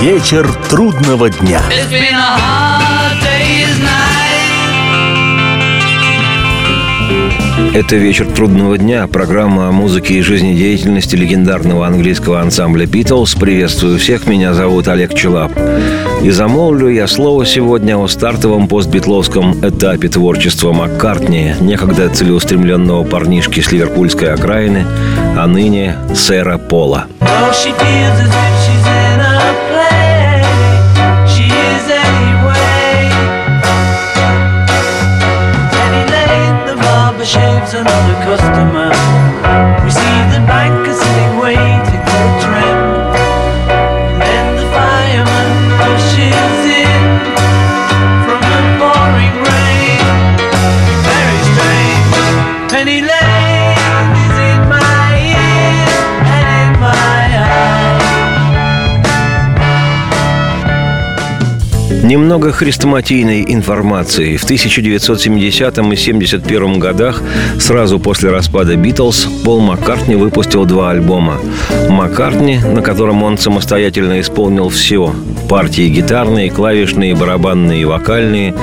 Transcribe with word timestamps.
Вечер 0.00 0.46
трудного 0.68 1.30
дня. 1.30 1.62
Это 7.72 7.96
«Вечер 7.96 8.26
трудного 8.26 8.76
дня», 8.76 9.06
программа 9.06 9.68
о 9.68 9.72
музыке 9.72 10.14
и 10.14 10.22
жизнедеятельности 10.22 11.16
легендарного 11.16 11.86
английского 11.86 12.40
ансамбля 12.40 12.84
«Битлз». 12.84 13.34
Приветствую 13.36 13.98
всех, 13.98 14.26
меня 14.26 14.52
зовут 14.52 14.88
Олег 14.88 15.14
Челап. 15.14 15.52
И 16.22 16.30
замолвлю 16.30 16.88
я 16.88 17.06
слово 17.06 17.46
сегодня 17.46 17.96
о 17.96 18.06
стартовом 18.06 18.68
постбитловском 18.68 19.66
этапе 19.66 20.08
творчества 20.08 20.72
Маккартни, 20.72 21.54
некогда 21.60 22.10
целеустремленного 22.10 23.04
парнишки 23.04 23.60
с 23.60 23.72
ливерпульской 23.72 24.34
окраины, 24.34 24.86
а 25.36 25.46
ныне 25.46 25.96
сэра 26.14 26.58
Пола. 26.58 27.06
Shaves 37.26 37.74
another 37.74 38.14
customer. 38.22 38.88
We 39.82 39.90
see 39.90 40.18
the 40.30 40.38
banker 40.46 40.85
Немного 62.06 62.52
хрестоматийной 62.52 63.44
информации. 63.48 64.36
В 64.36 64.44
1970 64.44 65.78
и 65.78 65.96
71 65.96 66.78
годах, 66.78 67.20
сразу 67.58 67.98
после 67.98 68.30
распада 68.30 68.76
«Битлз», 68.76 69.26
Пол 69.44 69.58
Маккартни 69.58 70.14
выпустил 70.14 70.66
два 70.66 70.92
альбома. 70.92 71.40
«Маккартни», 71.88 72.58
на 72.58 72.80
котором 72.80 73.24
он 73.24 73.38
самостоятельно 73.38 74.20
исполнил 74.20 74.68
все– 74.68 75.12
партии 75.48 75.88
гитарные, 75.88 76.50
клавишные, 76.50 77.14
барабанные 77.14 77.82
и 77.82 77.84
вокальные, 77.84 78.54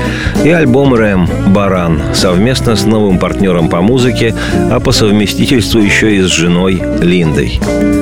и 0.44 0.50
альбом 0.50 0.94
«Рэм» 0.94 1.28
«Баран» 1.47 2.02
совместно 2.13 2.75
с 2.75 2.85
новым 2.85 3.19
партнером 3.19 3.69
по 3.69 3.81
музыке, 3.81 4.35
а 4.72 4.80
по 4.80 4.91
совместительству 4.91 5.81
еще 5.81 6.16
и 6.16 6.22
с 6.22 6.28
женой 6.28 6.81
Линдой. 7.02 7.59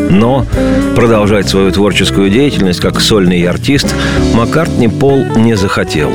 Но 0.09 0.45
продолжать 0.95 1.47
свою 1.47 1.71
творческую 1.71 2.29
деятельность 2.29 2.79
как 2.79 2.99
сольный 2.99 3.43
артист 3.43 3.95
Маккартни 4.33 4.87
Пол 4.87 5.25
не 5.35 5.55
захотел. 5.55 6.11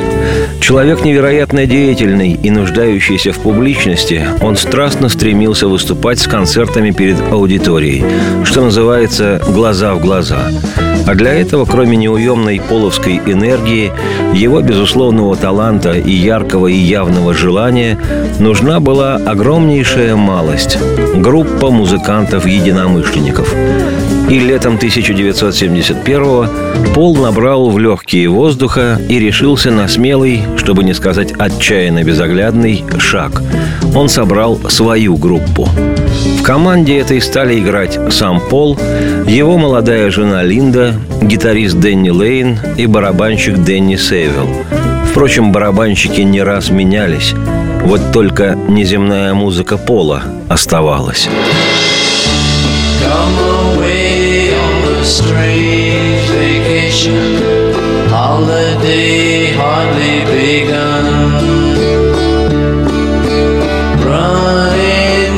Человек 0.60 1.04
невероятно 1.04 1.66
деятельный 1.66 2.32
и 2.32 2.50
нуждающийся 2.50 3.32
в 3.32 3.38
публичности, 3.38 4.26
он 4.40 4.56
страстно 4.56 5.08
стремился 5.08 5.68
выступать 5.68 6.18
с 6.18 6.26
концертами 6.26 6.90
перед 6.90 7.20
аудиторией, 7.32 8.04
что 8.44 8.62
называется 8.62 9.42
«глаза 9.48 9.94
в 9.94 10.00
глаза». 10.00 10.50
А 11.06 11.14
для 11.14 11.32
этого, 11.32 11.64
кроме 11.64 11.96
неуемной 11.96 12.60
половской 12.60 13.20
энергии, 13.26 13.92
его 14.34 14.60
безусловного 14.60 15.36
таланта 15.36 15.92
и 15.92 16.10
яркого 16.10 16.66
и 16.66 16.76
явного 16.76 17.32
желания, 17.32 17.98
нужна 18.40 18.80
была 18.80 19.14
огромнейшая 19.16 20.16
малость– 20.16 20.78
группа 21.14 21.70
музыкантов-единомышленников. 21.70 23.54
И 24.28 24.40
летом 24.40 24.76
1971-го 24.76 26.46
Пол 26.94 27.14
набрал 27.16 27.70
в 27.70 27.78
легкие 27.78 28.28
воздуха 28.28 28.98
и 29.08 29.18
решился 29.18 29.70
на 29.70 29.86
смелый, 29.86 30.42
чтобы 30.56 30.82
не 30.82 30.94
сказать 30.94 31.32
отчаянно 31.32 32.02
безоглядный, 32.02 32.84
шаг. 32.98 33.42
Он 33.94 34.08
собрал 34.08 34.58
свою 34.68 35.16
группу. 35.16 35.68
Команде 36.46 37.00
этой 37.00 37.20
стали 37.20 37.58
играть 37.58 37.98
сам 38.10 38.38
Пол, 38.38 38.78
его 39.26 39.58
молодая 39.58 40.12
жена 40.12 40.44
Линда, 40.44 40.94
гитарист 41.20 41.74
Дэнни 41.80 42.10
Лейн 42.10 42.60
и 42.76 42.86
барабанщик 42.86 43.58
Дэнни 43.58 43.96
Сейвилл. 43.96 44.48
Впрочем, 45.10 45.50
барабанщики 45.50 46.20
не 46.20 46.40
раз 46.40 46.70
менялись. 46.70 47.34
Вот 47.82 48.12
только 48.12 48.56
неземная 48.68 49.34
музыка 49.34 49.76
Пола 49.76 50.22
оставалась. 50.48 51.28
Come 53.02 53.38
away 53.74 54.54
on 54.54 55.00
a 55.00 55.04
strange 55.04 56.30
vacation, 56.30 57.74
holiday 58.08 59.52
hardly 59.56 60.24
begun. 60.30 61.65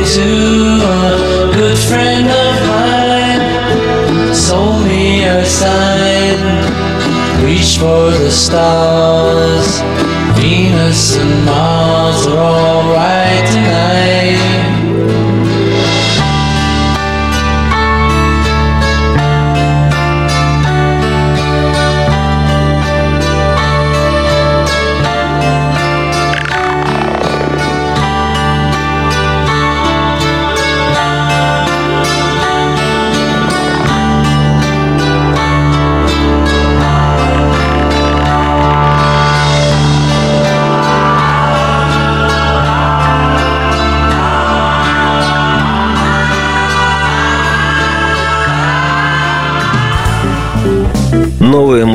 Into 0.08 0.80
a 0.84 1.52
good 1.52 1.76
friend 1.76 2.28
of 2.28 2.54
mine, 2.66 4.34
sold 4.34 4.86
me 4.86 5.24
a 5.24 5.44
sign, 5.44 6.38
reach 7.44 7.76
for 7.76 8.10
the 8.10 8.30
stars. 8.30 9.80
Venus 10.40 11.16
and 11.16 11.44
Mars 11.44 12.26
are 12.26 12.38
alright 12.38 13.46
tonight. 13.48 14.77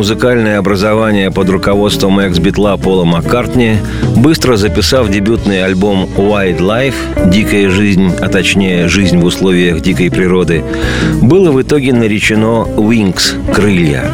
Музыкальное 0.03 0.57
образование 0.57 1.31
под 1.31 1.47
руководством 1.47 2.19
экс-битла 2.19 2.75
Пола 2.75 3.05
Маккартни, 3.05 3.77
быстро 4.23 4.55
записав 4.55 5.09
дебютный 5.09 5.65
альбом 5.65 6.07
«Wild 6.15 6.59
Life» 6.59 7.29
«Дикая 7.29 7.69
жизнь», 7.69 8.09
а 8.21 8.29
точнее 8.29 8.87
«Жизнь 8.87 9.17
в 9.17 9.25
условиях 9.25 9.81
дикой 9.81 10.09
природы», 10.09 10.63
было 11.21 11.51
в 11.51 11.61
итоге 11.61 11.91
наречено 11.91 12.65
«Wings»— 12.77 13.33
«Крылья». 13.53 14.05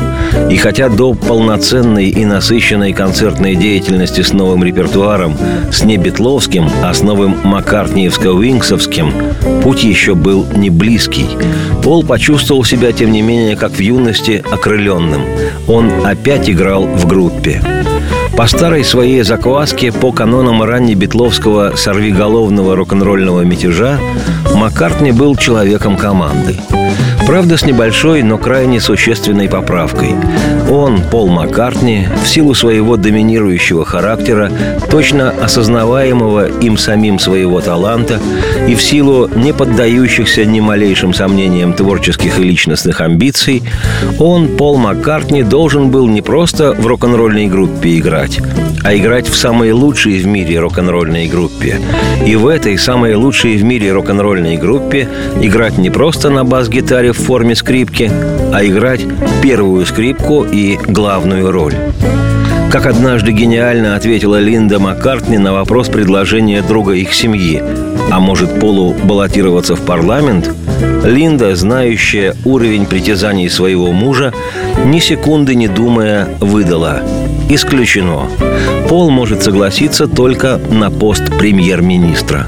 И 0.50 0.58
хотя 0.58 0.90
до 0.90 1.14
полноценной 1.14 2.10
и 2.10 2.26
насыщенной 2.26 2.94
концертной 2.94 3.56
деятельности 3.56 4.22
с 4.22 4.34
новым 4.34 4.64
репертуаром, 4.64 5.38
с 5.72 5.84
не 5.84 5.98
битловским, 5.98 6.68
а 6.84 6.92
с 6.92 7.04
новым 7.04 7.36
маккартниевско-вингсовским, 7.44 9.62
путь 9.62 9.84
еще 9.84 10.16
был 10.16 10.48
не 10.56 10.72
близкий. 10.72 11.28
Пол 11.84 12.04
почувствовал 12.04 12.64
себя, 12.64 12.92
тем 12.94 13.12
не 13.12 13.22
менее, 13.22 13.56
как 13.56 13.74
в 13.74 13.80
юности, 13.80 14.44
окрыленным. 14.52 15.22
Он 15.68 15.92
опять 16.04 16.50
играл 16.50 16.86
в 16.86 17.06
группе. 17.06 17.62
По 18.40 18.48
старой 18.48 18.86
своей 18.86 19.22
закваске, 19.24 19.92
по 19.92 20.14
канонам 20.14 20.64
раннебитловского 20.64 21.76
сорвиголовного 21.76 22.74
рок-н-ролльного 22.74 23.42
мятежа, 23.42 24.00
Маккартни 24.56 25.12
был 25.12 25.36
человеком 25.36 25.98
команды. 25.98 26.56
Правда, 27.28 27.58
с 27.58 27.64
небольшой, 27.64 28.24
но 28.24 28.38
крайне 28.38 28.80
существенной 28.80 29.48
поправкой. 29.50 30.16
Он, 30.70 31.02
Пол 31.12 31.30
Маккартни, 31.30 32.08
в 32.24 32.28
силу 32.28 32.54
своего 32.54 32.98
доминирующего 32.98 33.86
характера, 33.86 34.52
точно 34.90 35.30
осознаваемого 35.30 36.48
им 36.48 36.78
самим 36.78 37.20
своего 37.20 37.62
таланта 37.62 38.20
и 38.68 38.76
в 38.76 38.82
силу 38.82 39.30
не 39.36 39.54
поддающихся 39.54 40.46
ни 40.46 40.60
малейшим 40.60 41.14
сомнениям 41.14 41.74
творческих 41.74 42.40
и 42.40 42.44
личностных 42.44 43.02
амбиций, 43.02 43.64
он, 44.18 44.58
Пол 44.58 44.78
Маккартни, 44.78 45.44
должен 45.44 45.90
был 45.90 46.08
не 46.08 46.22
просто 46.22 46.74
в 46.74 46.86
рок-н-ролльной 46.86 47.48
группе 47.48 47.98
играть, 47.98 48.29
а 48.84 48.96
играть 48.96 49.28
в 49.28 49.36
самой 49.36 49.72
лучшей 49.72 50.20
в 50.20 50.28
мире 50.28 50.60
рок-н-ролльной 50.60 51.28
группе. 51.28 51.80
И 52.26 52.36
в 52.36 52.48
этой 52.48 52.78
самой 52.78 53.16
лучшей 53.16 53.58
в 53.58 53.64
мире 53.64 53.92
рок-н-ролльной 53.92 54.58
группе 54.58 55.08
играть 55.42 55.78
не 55.78 55.90
просто 55.90 56.30
на 56.30 56.44
бас-гитаре 56.44 57.12
в 57.12 57.18
форме 57.18 57.56
скрипки, 57.56 58.12
а 58.54 58.64
играть 58.64 59.02
первую 59.42 59.86
скрипку 59.86 60.44
и 60.44 60.78
главную 60.88 61.52
роль. 61.52 61.76
Как 62.72 62.86
однажды 62.86 63.32
гениально 63.32 63.96
ответила 63.96 64.40
Линда 64.40 64.80
Маккартни 64.80 65.40
на 65.40 65.54
вопрос 65.54 65.90
предложения 65.90 66.62
друга 66.62 66.94
их 66.94 67.16
семьи. 67.16 67.64
А 68.12 68.20
может 68.20 68.60
Полу 68.60 68.94
баллотироваться 68.94 69.76
в 69.76 69.82
парламент? 69.82 70.54
Линда, 71.04 71.56
знающая 71.56 72.36
уровень 72.46 72.86
притязаний 72.86 73.50
своего 73.50 73.92
мужа, 73.92 74.34
ни 74.86 75.00
секунды 75.00 75.56
не 75.56 75.68
думая, 75.68 76.28
выдала 76.40 77.02
«Исключено. 77.50 78.28
Пол 78.88 79.10
может 79.10 79.42
согласиться 79.42 80.08
только 80.08 80.60
на 80.70 80.92
пост 80.92 81.24
премьер-министра». 81.40 82.46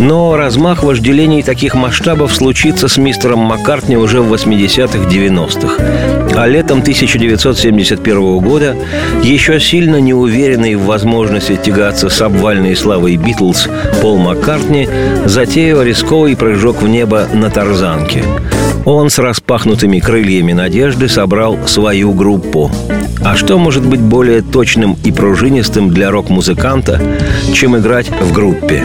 Но 0.00 0.36
размах 0.36 0.82
вожделений 0.82 1.42
таких 1.42 1.74
масштабов 1.74 2.34
случится 2.34 2.88
с 2.88 2.96
мистером 2.96 3.40
Маккартни 3.40 3.96
уже 3.96 4.20
в 4.20 4.32
80-х, 4.32 5.08
90-х. 5.08 5.82
А 6.36 6.46
летом 6.46 6.80
1971 6.80 8.38
года, 8.38 8.76
еще 9.22 9.60
сильно 9.60 10.00
неуверенный 10.00 10.74
в 10.74 10.84
возможности 10.84 11.56
тягаться 11.56 12.08
с 12.08 12.20
обвальной 12.20 12.74
славой 12.74 13.16
Битлз, 13.16 13.68
Пол 14.02 14.18
Маккартни 14.18 14.88
затеял 15.26 15.82
рисковый 15.82 16.36
прыжок 16.36 16.82
в 16.82 16.88
небо 16.88 17.28
на 17.32 17.50
тарзанке. 17.50 18.24
Он 18.84 19.08
с 19.08 19.18
распахнутыми 19.18 20.00
крыльями 20.00 20.52
надежды 20.52 21.08
собрал 21.08 21.56
свою 21.66 22.12
группу. 22.12 22.70
А 23.24 23.36
что 23.36 23.58
может 23.58 23.86
быть 23.86 24.00
более 24.00 24.42
точным 24.42 24.96
и 25.04 25.10
пружинистым 25.10 25.88
для 25.88 26.10
рок-музыканта, 26.10 27.00
чем 27.54 27.78
играть 27.78 28.10
в 28.10 28.32
группе? 28.32 28.84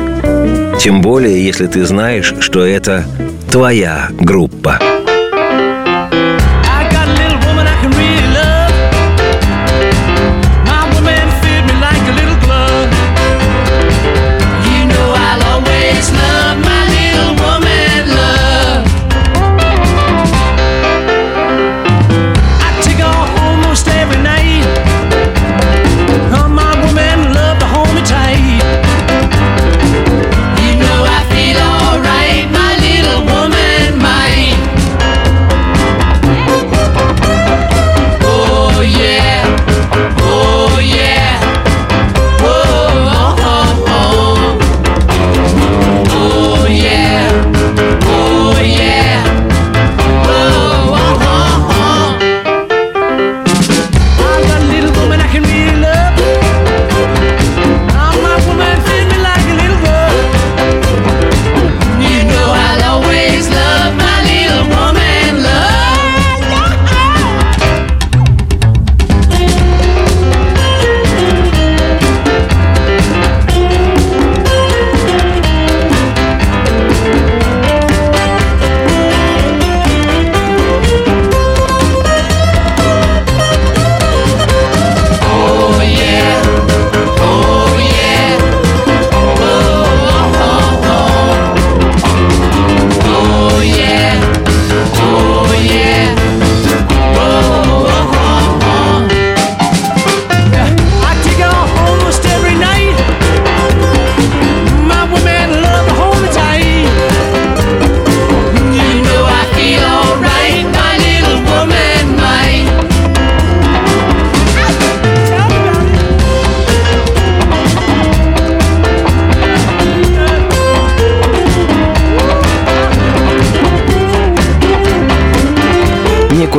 Тем 0.80 1.02
более, 1.02 1.46
если 1.46 1.68
ты 1.68 1.86
знаешь, 1.86 2.34
что 2.40 2.66
это 2.66 3.06
твоя 3.52 4.08
группа. 4.18 4.80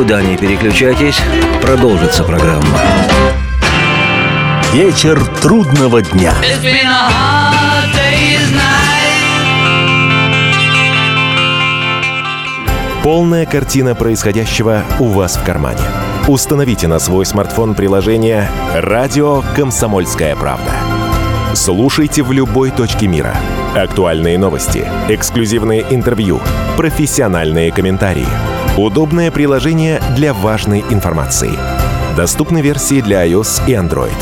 Никуда 0.01 0.23
не 0.23 0.35
переключайтесь, 0.35 1.21
продолжится 1.61 2.23
программа. 2.23 2.65
Вечер 4.73 5.23
трудного 5.43 6.01
дня. 6.01 6.33
Полная 13.03 13.45
картина 13.45 13.93
происходящего 13.93 14.81
у 14.97 15.09
вас 15.09 15.35
в 15.37 15.43
кармане. 15.43 15.83
Установите 16.27 16.87
на 16.87 16.97
свой 16.97 17.27
смартфон 17.27 17.75
приложение 17.75 18.49
«Радио 18.73 19.43
Комсомольская 19.55 20.35
правда». 20.35 20.80
Слушайте 21.71 22.21
в 22.21 22.33
любой 22.33 22.69
точке 22.69 23.07
мира. 23.07 23.33
Актуальные 23.73 24.37
новости, 24.37 24.85
эксклюзивные 25.07 25.85
интервью, 25.89 26.41
профессиональные 26.75 27.71
комментарии– 27.71 28.27
Удобное 28.77 29.31
приложение 29.31 30.01
для 30.15 30.33
важной 30.33 30.79
информации. 30.89 31.51
Доступны 32.15 32.61
версии 32.61 33.01
для 33.01 33.27
iOS 33.27 33.61
и 33.67 33.73
Android. 33.73 34.15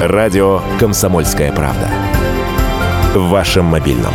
Радио 0.00 0.62
«Комсомольская 0.80 1.52
правда». 1.52 1.90
В 3.14 3.28
вашем 3.28 3.66
мобильном. 3.66 4.14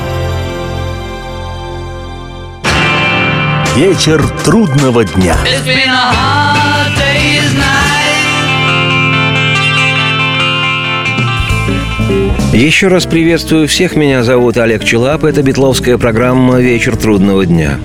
Вечер 3.75 4.27
трудного 4.43 5.05
дня. 5.05 5.35
Еще 12.53 12.87
раз 12.87 13.07
приветствую 13.07 13.67
всех. 13.67 13.95
Меня 13.95 14.23
зовут 14.23 14.57
Олег 14.57 14.83
Челап. 14.83 15.23
Это 15.23 15.41
битловская 15.41 15.97
программа 15.97 16.59
«Вечер 16.59 16.95
трудного 16.95 17.47
дня». 17.47 17.79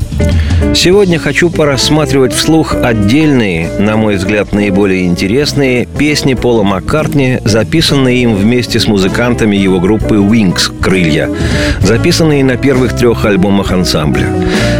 Сегодня 0.75 1.18
хочу 1.18 1.48
порассматривать 1.48 2.34
вслух 2.34 2.75
отдельные, 2.75 3.70
на 3.78 3.96
мой 3.96 4.16
взгляд, 4.16 4.52
наиболее 4.52 5.06
интересные 5.06 5.87
песни 5.87 6.34
Пола 6.34 6.64
Маккартни, 6.64 7.38
записанные 7.44 8.22
им 8.25 8.34
вместе 8.34 8.78
с 8.78 8.87
музыкантами 8.87 9.56
его 9.56 9.80
группы 9.80 10.16
Wings 10.16 10.70
«Крылья», 10.80 11.30
записанные 11.80 12.44
на 12.44 12.56
первых 12.58 12.94
трех 12.94 13.25
альбомах 13.25 13.72
ансамбля. 13.72 14.28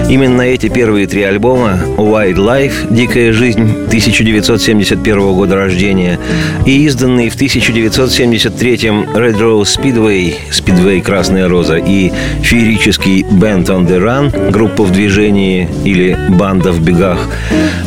Именно 0.09 0.41
эти 0.41 0.69
первые 0.71 1.07
три 1.07 1.23
альбома 1.23 1.79
«Wild 1.99 2.37
Life» 2.37 2.87
«Дикая 2.89 3.31
жизнь» 3.35 3.61
1971 3.89 5.35
года 5.35 5.57
рождения 5.57 6.19
и 6.65 6.85
изданные 6.87 7.29
в 7.29 7.37
1973-м 7.37 9.03
Red 9.15 9.39
Rose 9.39 9.65
Speedway 9.65 10.35
«Speedway 10.51 11.03
Красная 11.03 11.47
Роза» 11.47 11.77
и 11.77 12.11
феерический 12.41 13.21
«Band 13.21 13.67
on 13.67 13.87
the 13.87 13.99
Run» 13.99 14.51
группа 14.51 14.85
в 14.85 14.93
движении 14.93 15.69
или 15.85 16.17
«Банда 16.31 16.73
в 16.73 16.81
бегах». 16.81 17.29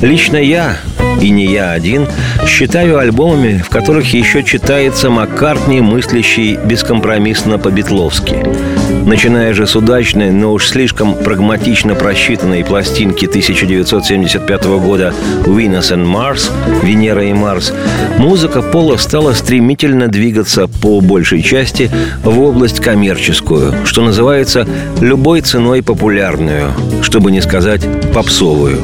Лично 0.03 0.37
я, 0.37 0.77
и 1.19 1.31
не 1.31 1.47
я 1.47 1.71
один, 1.71 2.05
считаю 2.45 2.99
альбомами, 2.99 3.63
в 3.65 3.69
которых 3.69 4.13
еще 4.13 4.43
читается 4.43 5.09
Маккартни, 5.09 5.81
мыслящий 5.81 6.55
бескомпромиссно 6.55 7.57
по-битловски. 7.57 8.70
Начиная 9.05 9.53
же 9.53 9.67
с 9.67 9.75
удачной, 9.75 10.31
но 10.31 10.53
уж 10.53 10.67
слишком 10.67 11.15
прагматично 11.15 11.95
просчитанной 11.95 12.63
пластинки 12.63 13.25
1975 13.25 14.63
года 14.79 15.13
«Venus 15.43 15.91
and 15.91 16.05
Mars» 16.05 16.51
«Венера 16.83 17.25
и 17.25 17.33
Марс», 17.33 17.73
музыка 18.17 18.61
Пола 18.61 18.97
стала 18.97 19.33
стремительно 19.33 20.07
двигаться 20.07 20.67
по 20.67 21.01
большей 21.01 21.41
части 21.41 21.89
в 22.23 22.39
область 22.39 22.79
коммерческую, 22.79 23.73
что 23.85 24.03
называется 24.03 24.67
любой 25.01 25.41
ценой 25.41 25.81
популярную, 25.83 26.71
чтобы 27.01 27.31
не 27.31 27.41
сказать 27.41 27.81
попсовую. 28.13 28.77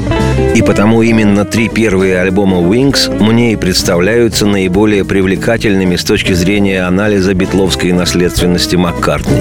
И 0.56 0.62
потому 0.62 1.04
именно 1.04 1.46
три 1.46 1.70
первые 1.70 2.20
альбома 2.20 2.58
Wings 2.58 3.24
мне 3.24 3.54
и 3.54 3.56
представляются 3.56 4.46
наиболее 4.46 5.06
привлекательными 5.06 5.96
с 5.96 6.04
точки 6.04 6.34
зрения 6.34 6.84
анализа 6.84 7.34
битловской 7.34 7.92
наследственности 7.92 8.76
Маккартни. 8.76 9.38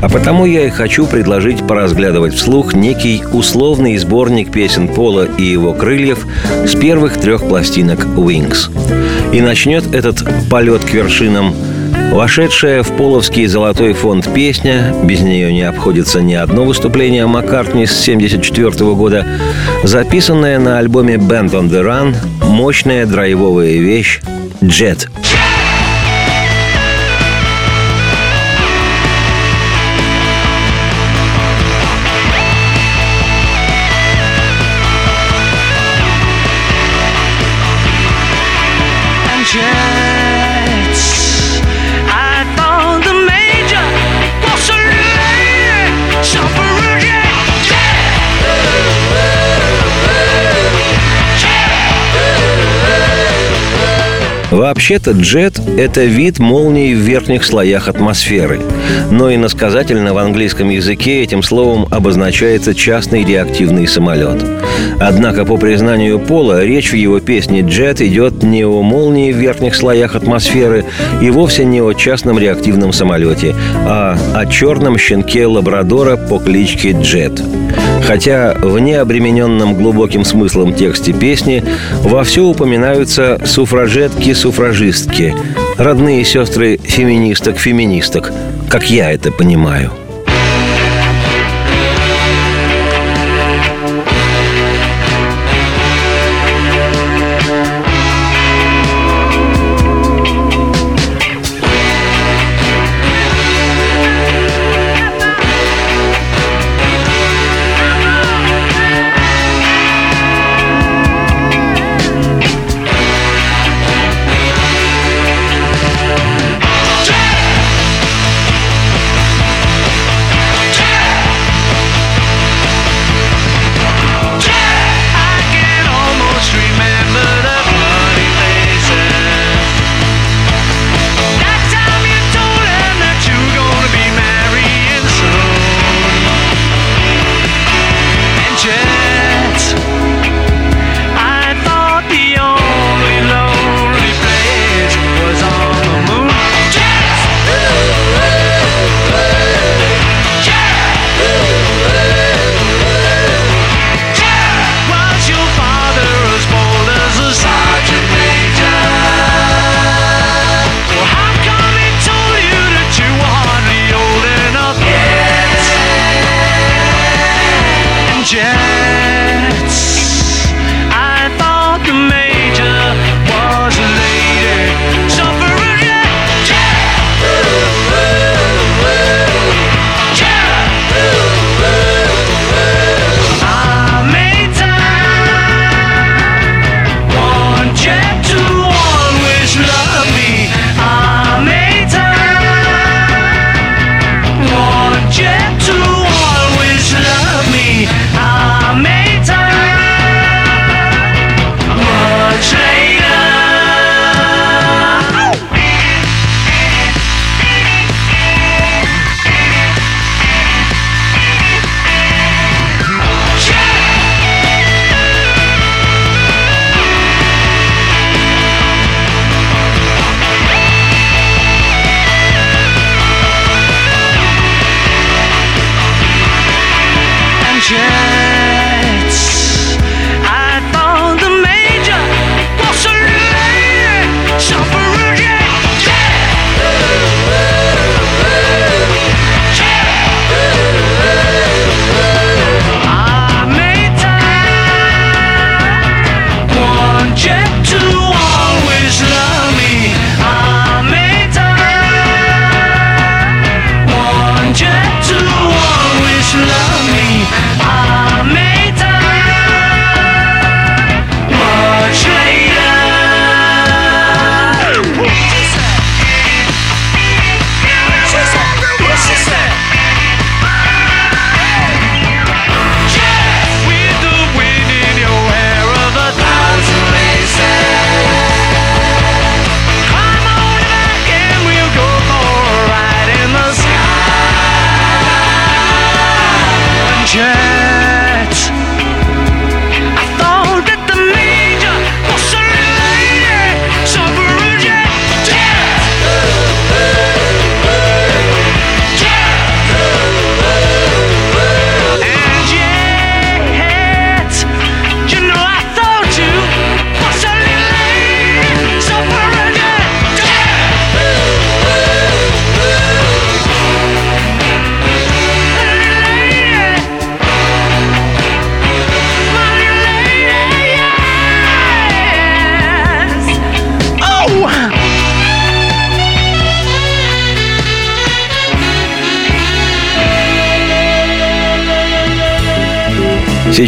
А 0.00 0.08
потому 0.08 0.46
я 0.46 0.66
и 0.66 0.70
хочу 0.70 1.06
предложить 1.06 1.66
поразглядывать 1.66 2.34
вслух 2.34 2.74
некий 2.74 3.22
условный 3.32 3.96
сборник 3.98 4.52
песен 4.52 4.88
Пола 4.88 5.26
и 5.38 5.42
его 5.42 5.72
крыльев 5.72 6.26
с 6.66 6.74
первых 6.74 7.18
трех 7.18 7.48
пластинок 7.48 8.04
Wings. 8.04 8.70
И 9.32 9.40
начнет 9.40 9.94
этот 9.94 10.24
полет 10.48 10.82
к 10.84 10.92
вершинам 10.92 11.54
Вошедшая 12.12 12.82
в 12.82 12.96
Половский 12.96 13.46
золотой 13.46 13.92
фонд 13.92 14.32
песня, 14.32 14.94
без 15.04 15.20
нее 15.20 15.52
не 15.52 15.62
обходится 15.62 16.22
ни 16.22 16.34
одно 16.34 16.64
выступление 16.64 17.26
Маккартни 17.26 17.86
с 17.86 18.02
1974 18.02 18.94
года, 18.94 19.26
записанная 19.84 20.58
на 20.58 20.78
альбоме 20.78 21.14
«Band 21.14 21.50
on 21.50 21.68
the 21.68 21.82
Run», 21.84 22.16
мощная 22.46 23.04
драйвовая 23.04 23.76
вещь 23.76 24.20
«Jet». 24.62 25.08
Вообще-то 54.58 55.12
джет– 55.12 55.60
это 55.78 56.04
вид 56.04 56.40
молнии 56.40 56.92
в 56.92 56.98
верхних 56.98 57.44
слоях 57.44 57.86
атмосферы. 57.86 58.58
Но 59.08 59.32
иносказательно 59.32 60.12
в 60.12 60.18
английском 60.18 60.68
языке 60.68 61.22
этим 61.22 61.44
словом 61.44 61.86
обозначается 61.92 62.74
частный 62.74 63.24
реактивный 63.24 63.86
самолет. 63.86 64.44
Однако, 64.98 65.44
по 65.44 65.58
признанию 65.58 66.18
Пола, 66.18 66.64
речь 66.64 66.90
в 66.90 66.96
его 66.96 67.20
песне 67.20 67.60
«Джет» 67.60 68.00
идет 68.00 68.42
не 68.42 68.64
о 68.64 68.82
молнии 68.82 69.30
в 69.30 69.36
верхних 69.36 69.76
слоях 69.76 70.16
атмосферы 70.16 70.84
и 71.22 71.30
вовсе 71.30 71.64
не 71.64 71.80
о 71.80 71.92
частном 71.92 72.36
реактивном 72.36 72.92
самолете, 72.92 73.54
а 73.86 74.18
о 74.34 74.44
черном 74.46 74.98
щенке 74.98 75.46
лабрадора 75.46 76.16
по 76.16 76.40
кличке 76.40 76.96
Джет. 77.00 77.40
Хотя 78.04 78.54
в 78.54 78.78
необремененном 78.78 79.74
глубоким 79.74 80.24
смыслом 80.24 80.72
тексте 80.72 81.12
песни 81.12 81.62
вовсю 82.02 82.48
упоминаются 82.48 83.38
суфражетки-суфражистки, 84.48 85.34
родные 85.76 86.24
сестры 86.24 86.78
феминисток-феминисток, 86.78 88.32
как 88.70 88.90
я 88.90 89.12
это 89.12 89.30
понимаю– 89.30 89.92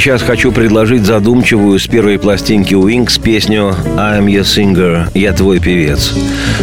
Сейчас 0.01 0.23
хочу 0.23 0.51
предложить 0.51 1.05
задумчивую 1.05 1.79
с 1.79 1.87
первой 1.87 2.19
пластинки 2.19 2.73
Wings 2.73 3.21
песню 3.21 3.75
«I'm 3.99 4.29
your 4.29 4.45
singer»– 4.45 5.07
«Я 5.15 5.35
твой 5.35 5.61
певец». 5.61 6.15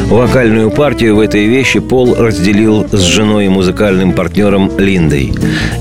Вокальную 0.08 0.72
партию 0.72 1.16
в 1.16 1.20
этой 1.20 1.46
вещи 1.46 1.80
Пол 1.80 2.16
разделил 2.16 2.88
с 2.92 3.00
женой 3.00 3.46
и 3.46 3.50
музыкальным 3.50 4.14
партнером 4.14 4.72
Линдой. 4.80 5.36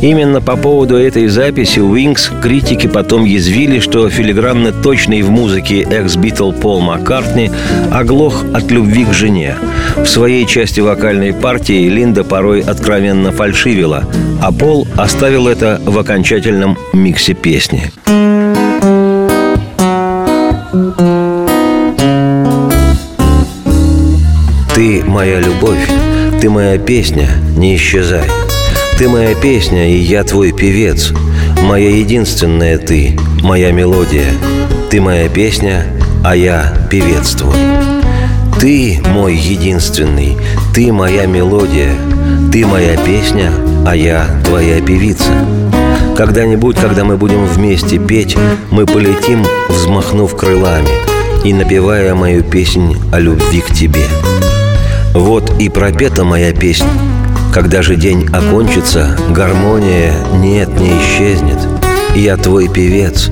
Именно 0.06 0.40
по 0.40 0.54
поводу 0.54 0.96
этой 0.96 1.26
записи 1.26 1.80
Wings 1.80 2.30
критики 2.40 2.86
потом 2.86 3.24
язвили, 3.24 3.80
что 3.80 4.08
филигранно 4.08 4.70
точный 4.70 5.22
в 5.22 5.30
музыке 5.30 5.80
экс-битл 5.80 6.52
Пол 6.52 6.80
Маккартни 6.80 7.50
оглох 7.90 8.44
от 8.54 8.70
любви 8.70 9.04
к 9.04 9.12
жене. 9.12 9.56
В 9.96 10.06
своей 10.06 10.46
части 10.46 10.78
вокальной 10.78 11.32
партии 11.32 11.88
Линда 11.88 12.22
порой 12.22 12.60
откровенно 12.60 13.32
фальшивила, 13.32 14.04
а 14.40 14.52
Пол 14.52 14.86
оставил 14.96 15.48
это 15.48 15.80
в 15.84 15.98
окончательном 15.98 16.78
миксе 16.92 17.34
песни. 17.34 17.90
Ты 24.72 25.02
моя 25.04 25.40
любовь, 25.40 25.90
ты 26.40 26.48
моя 26.48 26.78
песня, 26.78 27.28
не 27.56 27.74
исчезай. 27.74 28.30
Ты 28.98 29.10
моя 29.10 29.34
песня, 29.34 29.90
и 29.90 29.98
я 29.98 30.24
твой 30.24 30.52
певец. 30.52 31.12
Моя 31.62 31.90
единственная 31.90 32.78
ты, 32.78 33.18
моя 33.42 33.70
мелодия. 33.70 34.32
Ты 34.90 35.02
моя 35.02 35.28
песня, 35.28 35.86
а 36.24 36.34
я 36.34 36.72
певец 36.90 37.32
твой. 37.32 37.54
Ты 38.58 38.98
мой 39.12 39.36
единственный, 39.36 40.38
ты 40.74 40.92
моя 40.94 41.26
мелодия, 41.26 41.92
ты 42.50 42.64
моя 42.64 42.96
песня, 42.96 43.52
а 43.86 43.94
я 43.94 44.26
твоя 44.46 44.80
певица. 44.80 45.30
Когда-нибудь, 46.16 46.76
когда 46.76 47.04
мы 47.04 47.18
будем 47.18 47.44
вместе 47.44 47.98
петь, 47.98 48.34
мы 48.70 48.86
полетим, 48.86 49.44
взмахнув 49.68 50.34
крылами 50.34 50.88
и 51.44 51.52
напевая 51.52 52.14
мою 52.14 52.42
песнь 52.42 52.96
о 53.12 53.20
любви 53.20 53.60
к 53.60 53.74
тебе. 53.74 54.06
Вот 55.12 55.60
и 55.60 55.68
пропета 55.68 56.24
моя 56.24 56.54
песня. 56.54 56.88
Когда 57.56 57.80
же 57.80 57.96
день 57.96 58.28
окончится, 58.34 59.16
гармония 59.30 60.12
нет, 60.42 60.68
не 60.78 60.88
исчезнет. 60.88 61.56
Я 62.14 62.36
твой 62.36 62.68
певец, 62.68 63.30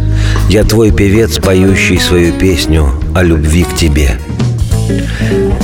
я 0.49 0.65
твой 0.65 0.93
певец, 0.93 1.37
поющий 1.37 2.01
свою 2.01 2.33
песню 2.33 2.89
о 3.15 3.23
любви 3.23 3.65
к 3.65 3.77
тебе. 3.77 4.13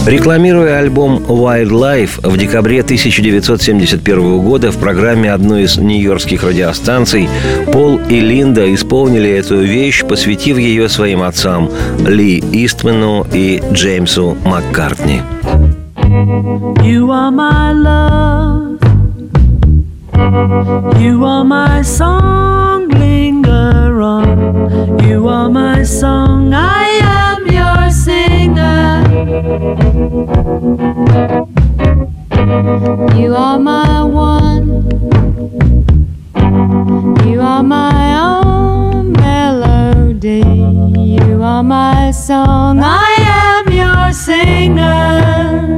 Рекламируя 0.07 0.79
альбом 0.79 1.25
Wildlife 1.27 2.21
в 2.23 2.37
декабре 2.37 2.83
1971 2.83 4.41
года 4.41 4.71
в 4.71 4.77
программе 4.77 5.33
одной 5.33 5.63
из 5.63 5.79
нью-йоркских 5.79 6.45
радиостанций 6.45 7.31
Пол 7.73 7.99
и 8.11 8.21
Линда 8.21 8.75
исполнили 8.75 9.31
эту 9.31 9.57
вещь, 9.57 10.05
посвятив 10.05 10.59
ее 10.59 10.91
своим 10.91 11.23
отцам 11.23 11.71
Ли 12.07 12.41
Истмену 12.53 13.27
и 13.33 13.63
Джеймсу 13.73 14.37
Маккартни. 14.45 15.23
You 16.11 17.13
are 17.13 17.31
my 17.31 17.71
love. 17.71 18.81
You 21.01 21.25
are 21.25 21.45
my 21.45 21.83
song, 21.83 22.89
linger 22.89 24.03
on. 24.03 24.99
You 25.05 25.29
are 25.29 25.49
my 25.49 25.85
song, 25.85 26.53
I 26.53 26.85
am 27.23 27.47
your 27.47 27.91
singer. 27.93 29.05
You 33.17 33.37
are 33.37 33.61
my 33.61 34.03
one. 34.03 34.67
You 37.25 37.41
are 37.41 37.63
my 37.63 38.19
own 38.19 39.13
melody. 39.13 40.43
You 40.99 41.41
are 41.41 41.63
my 41.63 42.11
song, 42.11 42.81
I 42.83 43.65
am 43.65 43.73
your 43.73 44.13
singer. 44.13 45.70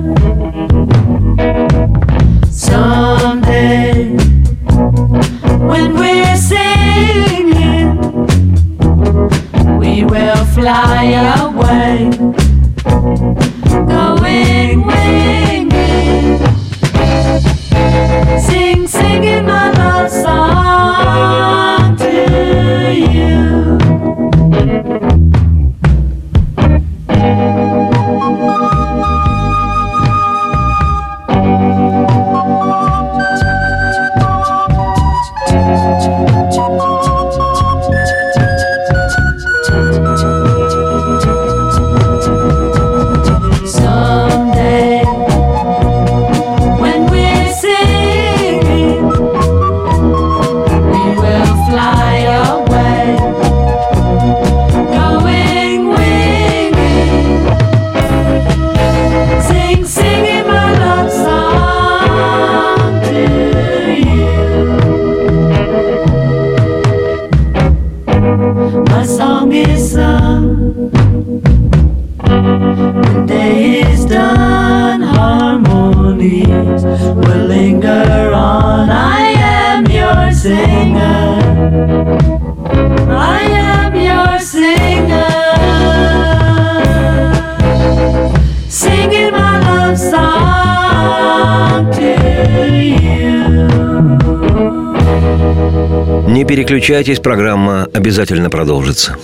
Не 96.27 96.45
переключайтесь, 96.45 97.21
программа 97.21 97.87
обязательно 97.95 98.51
продолжится. 98.51 99.17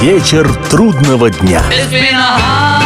Вечер 0.00 0.48
трудного 0.70 1.30
дня. 1.30 1.62
It's 1.70 1.90
been 1.90 2.14
a 2.14 2.38
hard 2.38 2.85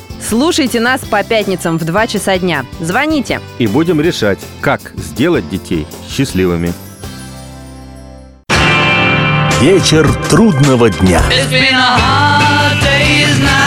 Слушайте 0.27 0.79
нас 0.79 1.01
по 1.01 1.23
пятницам 1.23 1.77
в 1.77 1.83
2 1.83 2.07
часа 2.07 2.37
дня. 2.37 2.65
Звоните. 2.79 3.39
И 3.59 3.67
будем 3.67 3.99
решать, 3.99 4.39
как 4.61 4.93
сделать 4.95 5.49
детей 5.49 5.85
счастливыми. 6.09 6.73
Вечер 9.61 10.11
трудного 10.29 10.89
дня. 10.89 11.21
It's 11.29 11.49
been 11.51 11.75
a 11.75 11.97
hard 11.97 12.81
day's 12.81 13.39
night. 13.41 13.61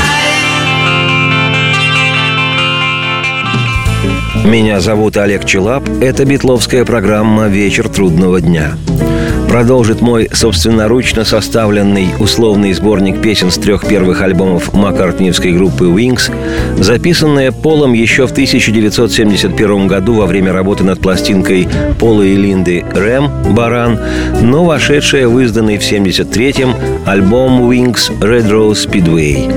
Меня 4.45 4.81
зовут 4.81 5.17
Олег 5.17 5.45
Челап. 5.45 5.89
Это 6.03 6.25
битловская 6.25 6.85
программа 6.85 7.47
«Вечер 7.47 7.89
трудного 7.89 8.41
дня». 8.41 8.77
Продолжит 9.55 10.01
мой 10.01 10.29
собственноручно 10.33 11.25
составленный 11.25 12.09
условный 12.19 12.73
сборник 12.73 13.23
песен 13.23 13.53
с 13.53 13.55
трех 13.55 13.87
первых 13.87 14.21
альбомов 14.21 14.75
маккартниевской 14.75 15.53
группы 15.53 15.85
Wings, 15.85 16.29
записанная 16.83 17.53
Полом 17.53 17.93
еще 17.93 18.27
в 18.27 18.33
1971 18.33 19.87
году 19.87 20.15
во 20.15 20.27
время 20.27 20.53
работы 20.53 20.83
над 20.83 20.99
пластинкой 20.99 21.69
Пола 22.01 22.23
и 22.23 22.35
Линды 22.35 22.85
«Рэм» 22.97 23.55
«Баран», 23.55 24.01
но 24.43 24.65
вошедшая 24.65 25.29
в 25.29 25.39
изданный 25.39 25.79
в 25.79 25.83
1973-м 25.83 26.75
альбом 27.07 27.71
Wings 27.71 28.11
Red 28.19 28.51
Rose 28.51 28.91
Speedway. 28.91 29.49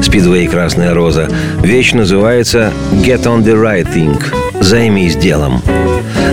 Speedway 0.00 0.48
«Красная 0.48 0.94
роза». 0.94 1.28
Вещь 1.62 1.92
называется 1.92 2.72
«Get 3.04 3.24
on 3.24 3.44
the 3.44 3.62
right 3.62 3.86
thing»– 3.94 4.18
«Займись 4.62 5.16
делом». 5.16 5.60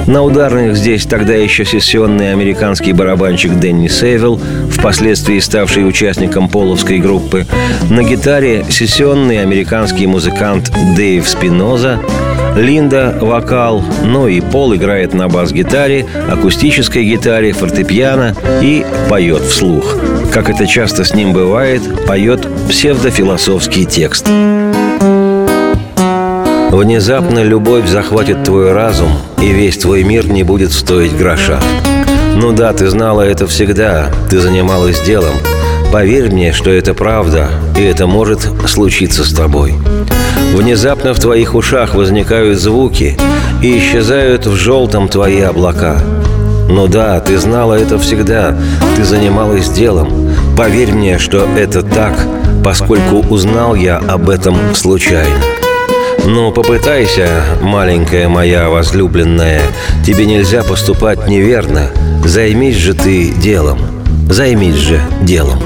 На 0.08 0.24
ударных 0.24 0.76
здесь 0.76 1.06
тогда 1.06 1.34
еще 1.34 1.66
сессионный 1.66 2.32
американский 2.32 2.94
барабанщик 2.94 3.60
Дэнни 3.60 3.88
Сейвилл, 3.88 4.40
впоследствии 4.72 5.40
ставший 5.40 5.88
участником 5.88 6.50
половской 6.50 7.00
группы. 7.00 7.46
На 7.90 8.04
гитаре 8.04 8.66
сессионный 8.70 9.42
американский 9.42 10.08
музыкант 10.08 10.72
Дэйв 10.96 11.28
Спиноза, 11.28 12.00
Линда– 12.56 13.18
вокал, 13.22 13.84
ну 14.04 14.28
и 14.28 14.42
Пол 14.42 14.76
играет 14.76 15.14
на 15.14 15.28
бас-гитаре, 15.28 16.06
акустической 16.30 17.06
гитаре, 17.06 17.54
фортепиано 17.54 18.36
и 18.62 18.86
поет 19.08 19.44
вслух. 19.44 19.98
Как 20.34 20.50
это 20.50 20.68
часто 20.68 21.04
с 21.04 21.14
ним 21.14 21.34
бывает, 21.34 21.82
поет 22.06 22.48
псевдофилософский 22.68 23.86
текст. 23.86 24.28
Внезапно 26.72 27.44
любовь 27.44 27.88
захватит 27.88 28.44
твой 28.44 28.72
разум, 28.72 29.12
и 29.42 29.48
весь 29.52 29.78
твой 29.78 30.04
мир 30.04 30.28
не 30.28 30.44
будет 30.44 30.72
стоить 30.72 31.18
гроша. 31.18 31.60
Ну 32.36 32.52
да, 32.52 32.72
ты 32.74 32.88
знала 32.90 33.22
это 33.22 33.48
всегда, 33.48 34.12
ты 34.30 34.40
занималась 34.40 35.02
делом. 35.02 35.34
Поверь 35.92 36.32
мне, 36.32 36.54
что 36.54 36.70
это 36.70 36.94
правда, 36.94 37.50
и 37.76 37.82
это 37.82 38.06
может 38.06 38.48
случиться 38.68 39.24
с 39.24 39.34
тобой. 39.34 39.74
Внезапно 40.54 41.14
в 41.14 41.20
твоих 41.20 41.56
ушах 41.56 41.96
возникают 41.96 42.60
звуки, 42.60 43.18
и 43.62 43.78
исчезают 43.78 44.46
в 44.46 44.56
желтом 44.56 45.08
твои 45.08 45.42
облака. 45.42 45.98
Ну 46.70 46.88
да, 46.88 47.20
ты 47.20 47.38
знала 47.40 47.74
это 47.74 47.98
всегда, 47.98 48.56
ты 48.96 49.04
занималась 49.04 49.70
делом. 49.70 50.30
Поверь 50.56 50.92
мне, 50.92 51.18
что 51.18 51.48
это 51.58 51.82
так, 51.82 52.14
поскольку 52.64 53.26
узнал 53.28 53.76
я 53.76 53.98
об 53.98 54.30
этом 54.30 54.56
случайно. 54.76 55.36
Ну, 56.26 56.52
попытайся, 56.52 57.44
маленькая 57.62 58.28
моя 58.28 58.70
возлюбленная, 58.70 59.62
тебе 60.06 60.26
нельзя 60.26 60.64
поступать 60.64 61.28
неверно. 61.28 61.90
Займись 62.24 62.76
же 62.76 62.94
ты 62.94 63.30
делом. 63.30 63.80
Займись 64.30 64.76
же 64.76 65.02
делом. 65.22 65.62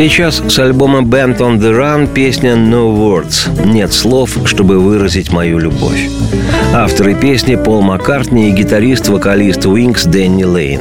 Сейчас 0.00 0.42
с 0.48 0.58
альбома 0.58 1.00
Band 1.00 1.40
on 1.40 1.58
the 1.58 1.78
Run 1.78 2.10
песня 2.10 2.52
No 2.52 2.90
Words– 2.90 3.66
«Нет 3.66 3.92
слов, 3.92 4.34
чтобы 4.46 4.78
выразить 4.78 5.30
мою 5.30 5.58
любовь». 5.58 6.08
Авторы 6.72 7.14
песни 7.14 7.54
Пол 7.56 7.82
Маккартни 7.82 8.48
и 8.48 8.52
гитарист-вокалист 8.52 9.66
Wings 9.66 10.08
Дэнни 10.08 10.44
Лейн. 10.44 10.80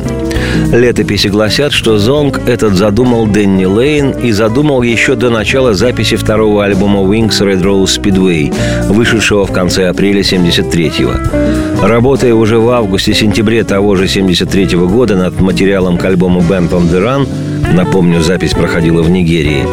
Летописи 0.72 1.28
гласят, 1.28 1.74
что 1.74 1.98
Зонг 1.98 2.40
этот 2.48 2.76
задумал 2.76 3.28
Дэнни 3.28 3.66
Лейн 3.66 4.12
и 4.12 4.32
задумал 4.32 4.84
еще 4.84 5.16
до 5.16 5.30
начала 5.30 5.74
записи 5.74 6.16
второго 6.16 6.64
альбома 6.64 7.02
Wings 7.02 7.42
Red 7.42 7.62
Rose 7.62 8.02
Speedway, 8.02 8.56
вышедшего 8.88 9.46
в 9.46 9.52
конце 9.52 9.90
апреля 9.90 10.22
73-го. 10.22 11.86
Работая 11.86 12.34
уже 12.34 12.58
в 12.58 12.70
августе-сентябре 12.70 13.66
того 13.66 13.98
же 13.98 14.08
73 14.08 14.78
-го 14.78 14.88
года 14.88 15.18
над 15.18 15.42
материалом 15.42 15.98
к 15.98 16.06
альбому 16.06 16.40
Band 16.40 16.70
on 16.70 16.90
the 16.90 17.04
Run, 17.04 17.28
напомню, 17.74 18.22
запись 18.22 18.54
проходила 18.54 19.02
в 19.02 19.10
Нигерии, 19.10 19.66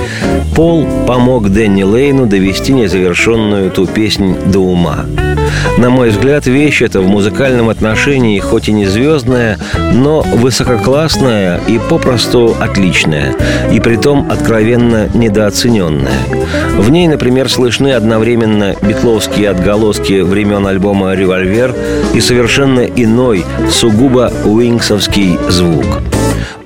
Пол 0.54 0.86
помог 1.06 1.50
Дэнни 1.50 1.82
Лейну 1.82 2.26
довести 2.26 2.72
незавершенную 2.72 3.70
ту 3.70 3.86
песнь 3.86 4.34
до 4.46 4.60
ума. 4.60 5.04
На 5.78 5.90
мой 5.90 6.08
взгляд, 6.08 6.46
вещь 6.46 6.80
эта 6.80 7.00
в 7.00 7.06
музыкальном 7.06 7.68
отношении 7.68 8.40
хоть 8.40 8.68
и 8.68 8.72
не 8.72 8.86
звездная, 8.86 9.58
но 9.92 10.22
высококлассная 10.22 11.60
и 11.68 11.78
попросту 11.90 12.56
отличная, 12.58 13.34
и 13.70 13.80
притом 13.80 14.30
откровенно 14.30 15.08
недооцененная. 15.12 16.18
В 16.78 16.90
ней, 16.90 17.08
например, 17.08 17.50
слышны 17.50 17.92
одновременно 17.92 18.74
битловские 18.80 19.50
отголоски 19.50 20.22
времен 20.22 20.66
альбома 20.66 21.14
«Револьвер» 21.14 21.74
и 22.14 22.20
совершенно 22.20 22.80
иной, 22.80 23.44
сугубо 23.70 24.32
уингсовский 24.44 25.36
звук. 25.50 25.84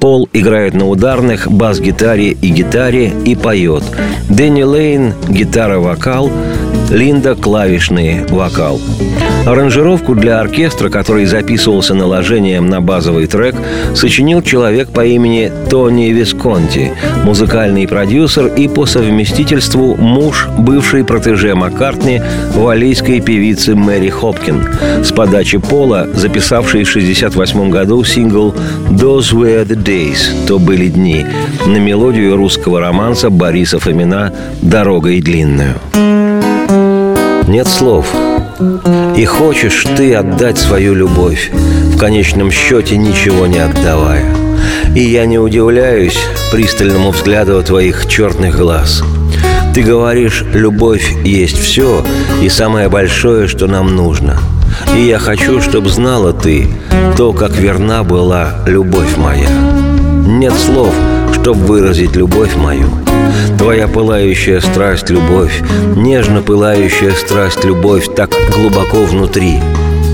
Пол 0.00 0.28
играет 0.32 0.72
на 0.72 0.88
ударных, 0.88 1.50
бас-гитаре 1.50 2.30
и 2.30 2.48
гитаре 2.48 3.12
и 3.26 3.36
поет. 3.36 3.84
Дэнни 4.30 4.62
Лейн– 4.62 5.12
гитара-вокал, 5.28 6.30
Линда– 6.90 7.34
клавишный 7.36 8.26
вокал. 8.26 8.80
Аранжировку 9.46 10.14
для 10.16 10.40
оркестра, 10.40 10.90
который 10.90 11.24
записывался 11.24 11.94
наложением 11.94 12.66
на 12.66 12.80
базовый 12.80 13.26
трек, 13.26 13.54
сочинил 13.94 14.42
человек 14.42 14.90
по 14.90 15.04
имени 15.04 15.52
Тони 15.70 16.10
Висконти, 16.10 16.92
музыкальный 17.24 17.86
продюсер 17.86 18.48
и 18.48 18.66
по 18.66 18.86
совместительству 18.86 19.94
муж 19.96 20.48
бывшей 20.58 21.04
протеже 21.04 21.54
Маккартни, 21.54 22.20
валийской 22.54 23.20
певицы 23.20 23.76
Мэри 23.76 24.08
Хопкин, 24.08 24.68
с 25.04 25.12
подачи 25.12 25.58
Пола, 25.58 26.08
записавшей 26.12 26.82
в 26.82 26.90
1968 26.90 27.70
году 27.70 28.02
сингл 28.02 28.54
«Those 28.90 29.32
Were 29.32 29.64
the 29.64 29.80
Days»– 29.80 30.46
«То 30.48 30.58
были 30.58 30.88
дни» 30.88 31.24
на 31.66 31.76
мелодию 31.76 32.36
русского 32.36 32.80
романса 32.80 33.30
Бориса 33.30 33.78
Фомина 33.78 34.32
«Дорога 34.60 35.10
и 35.10 35.22
длинную». 35.22 35.76
Нет 37.50 37.66
слов. 37.66 38.06
И 39.16 39.24
хочешь 39.24 39.84
ты 39.96 40.14
отдать 40.14 40.56
свою 40.56 40.94
любовь, 40.94 41.50
в 41.52 41.98
конечном 41.98 42.52
счете 42.52 42.96
ничего 42.96 43.48
не 43.48 43.58
отдавая. 43.58 44.24
И 44.94 45.00
я 45.00 45.26
не 45.26 45.40
удивляюсь 45.40 46.16
пристальному 46.52 47.10
взгляду 47.10 47.60
твоих 47.64 48.06
черных 48.06 48.56
глаз. 48.56 49.02
Ты 49.74 49.82
говоришь, 49.82 50.44
любовь 50.54 51.12
есть 51.24 51.58
все 51.58 52.04
и 52.40 52.48
самое 52.48 52.88
большое, 52.88 53.48
что 53.48 53.66
нам 53.66 53.96
нужно. 53.96 54.38
И 54.96 55.00
я 55.00 55.18
хочу, 55.18 55.60
чтобы 55.60 55.88
знала 55.88 56.32
ты 56.32 56.68
то, 57.16 57.32
как 57.32 57.56
верна 57.56 58.04
была 58.04 58.62
любовь 58.64 59.16
моя. 59.16 59.50
Нет 60.24 60.54
слов, 60.54 60.94
чтобы 61.50 61.66
выразить 61.66 62.14
любовь 62.14 62.54
мою– 62.54 62.88
Твоя 63.58 63.88
пылающая 63.88 64.60
страсть, 64.60 65.10
любовь, 65.10 65.62
нежно 65.96 66.42
пылающая 66.42 67.12
страсть, 67.12 67.64
любовь 67.64 68.08
так 68.14 68.30
глубоко 68.54 69.04
внутри. 69.04 69.58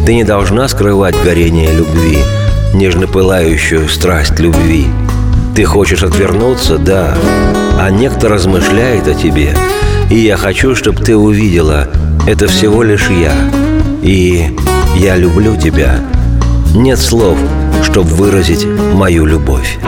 Ты 0.05 0.15
не 0.15 0.25
должна 0.25 0.67
скрывать 0.67 1.15
горение 1.23 1.71
любви, 1.73 2.19
нежно 2.75 3.07
пылающую 3.07 3.89
страсть 3.89 4.39
любви. 4.41 4.87
Ты 5.55 5.65
хочешь 5.65 6.03
отвернуться, 6.03 6.79
да, 6.79 7.15
а 7.79 7.91
некто 7.91 8.29
размышляет 8.29 9.07
о 9.07 9.15
тебе. 9.15 9.55
И 10.11 10.17
я 10.17 10.37
хочу, 10.37 10.75
чтобы 10.75 11.03
ты 11.03 11.17
увидела, 11.17 11.89
это 12.27 12.49
всего 12.49 12.83
лишь 12.83 13.09
я. 13.11 13.35
И 14.03 14.57
я 14.97 15.17
люблю 15.17 15.57
тебя. 15.57 16.01
Нет 16.75 16.99
слов, 16.99 17.39
чтобы 17.83 18.09
выразить 18.09 18.67
мою 18.95 19.25
любовь. 19.25 19.79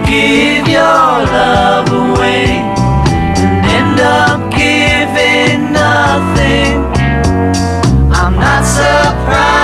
Give 0.00 0.68
your 0.68 0.82
love 0.82 1.88
away 1.88 2.46
and 3.42 3.66
end 3.78 4.00
up 4.00 4.50
giving 4.50 5.72
nothing. 5.72 6.84
I'm 8.12 8.34
not 8.34 8.64
surprised 8.64 9.55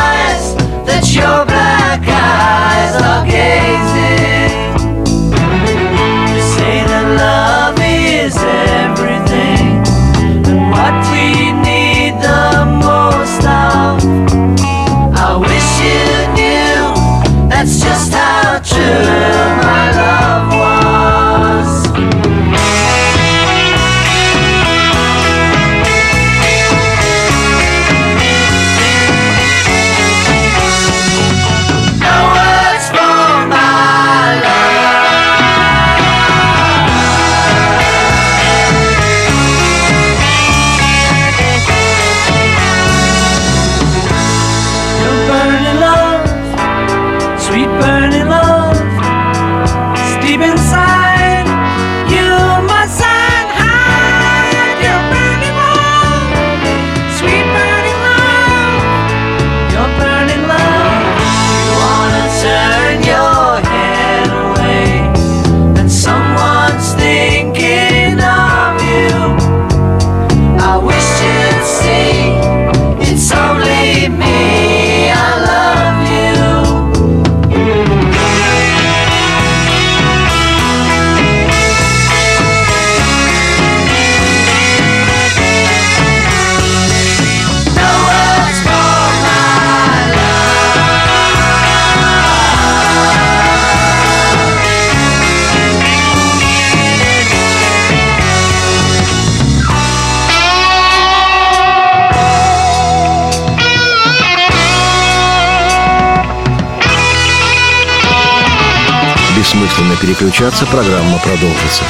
переключаться, 110.23 110.67
программа 110.67 111.19
продолжится. 111.19 111.83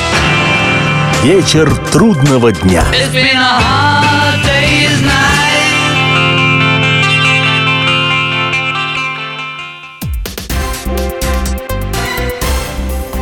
Вечер 1.23 1.71
трудного 1.93 2.51
дня. 2.51 2.83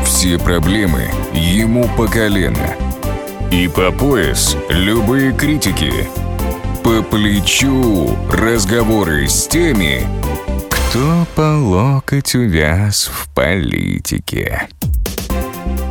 Все 0.05 0.39
проблемы 0.39 1.11
ему 1.33 1.89
по 1.97 2.07
колено. 2.07 2.77
И 3.51 3.67
по 3.67 3.91
пояс 3.91 4.57
любые 4.69 5.33
критики. 5.33 6.09
По 6.85 7.03
плечу 7.03 8.17
разговоры 8.31 9.27
с 9.27 9.49
теми, 9.49 10.07
кто 10.71 11.27
по 11.35 11.57
локоть 11.59 12.37
увяз 12.37 13.11
в 13.13 13.29
политике. 13.35 14.69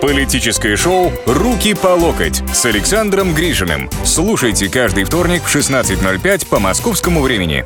Политическое 0.00 0.76
шоу 0.76 1.12
«Руки 1.26 1.74
по 1.74 1.88
локоть» 1.88 2.42
с 2.52 2.64
Александром 2.64 3.34
Грижиным. 3.34 3.88
Слушайте 4.04 4.68
каждый 4.68 5.04
вторник 5.04 5.42
в 5.44 5.54
16.05 5.54 6.46
по 6.48 6.58
московскому 6.58 7.22
времени. 7.22 7.64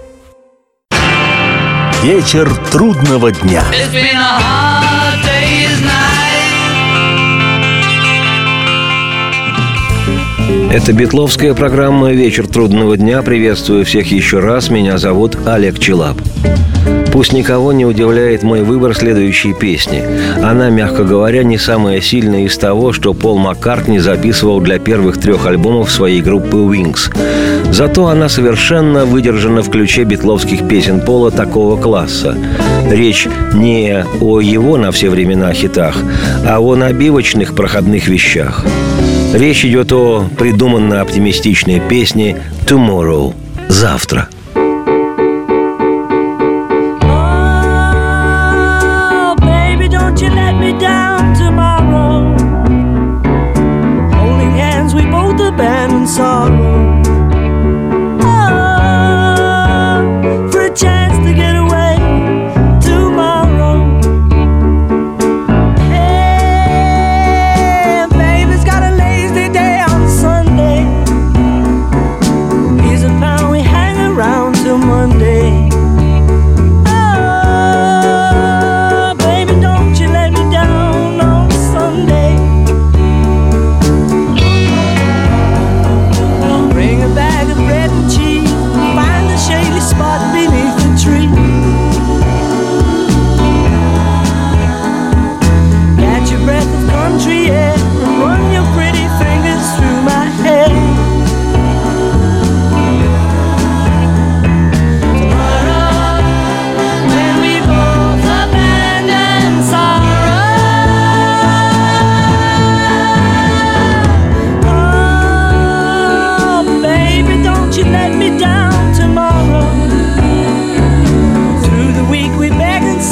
Вечер 2.03 2.55
трудного 2.71 3.33
дня. 3.33 3.65
It's 3.73 3.91
been 3.91 4.17
a 4.17 4.39
hard 4.39 5.25
day's 5.25 5.81
night. 5.83 6.36
Это 10.77 10.93
битловская 10.93 11.55
программа 11.55 12.13
«Вечер 12.13 12.47
трудного 12.47 12.99
дня». 12.99 13.23
Приветствую 13.23 13.87
всех 13.87 14.13
еще 14.13 14.41
раз. 14.41 14.69
Меня 14.69 14.99
зовут 14.99 15.39
Олег 15.47 15.79
Челап. 15.79 16.21
Пусть 17.15 17.33
никого 17.33 17.73
не 17.73 17.87
удивляет 17.87 18.43
мой 18.43 18.61
выбор 18.61 18.95
следующей 18.95 19.55
песни. 19.55 20.05
Она, 20.45 20.69
мягко 20.69 21.05
говоря, 21.05 21.45
не 21.45 21.57
самая 21.57 22.03
сильная 22.03 22.43
из 22.43 22.59
того, 22.59 22.93
что 22.93 23.15
Пол 23.15 23.39
Маккартни 23.39 24.01
записывал 24.01 24.61
для 24.61 24.79
первых 24.79 25.17
трех 25.17 25.47
альбомов 25.47 25.91
своей 25.91 26.21
группы 26.21 26.59
Wings. 26.59 27.11
Зато 27.73 28.09
она 28.09 28.29
совершенно 28.29 29.07
выдержана 29.07 29.63
в 29.63 29.71
ключе 29.71 30.05
битловских 30.05 30.69
песен 30.69 31.01
Пола 31.01 31.31
такого 31.31 31.81
класса. 31.81 32.37
Речь 32.91 33.27
не 33.55 34.05
о 34.21 34.41
его 34.41 34.77
на 34.77 34.93
все 34.93 35.09
времена 35.09 35.55
хитах, 35.55 35.97
а 36.47 36.61
о 36.61 36.77
набивочных 36.77 37.55
проходных 37.55 38.09
вещах. 38.09 38.63
Речь 39.37 39.67
идет 39.67 39.93
о 39.93 40.27
придуманно 40.39 41.03
оптимистичной 41.03 41.79
песне 41.79 42.39
«Tomorrow»– 42.67 43.35
«Завтра». 43.69 44.31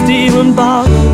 steam 0.05 0.35
and 0.35 0.55
bob 0.55 1.14